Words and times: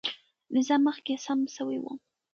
نظام 0.55 0.79
مخکې 0.89 1.13
سم 1.25 1.39
سوی 1.55 1.77
و. 1.81 1.85